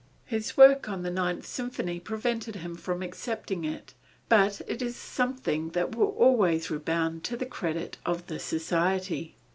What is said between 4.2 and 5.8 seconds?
but it is something